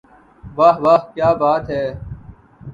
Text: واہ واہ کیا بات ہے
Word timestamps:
واہ 0.57 0.75
واہ 0.83 1.01
کیا 1.13 1.29
بات 1.41 1.63
ہے 1.73 1.85